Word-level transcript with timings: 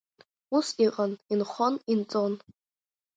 Ус 0.57 0.67
иҟан, 0.85 1.11
инхон-инҵон. 1.33 2.33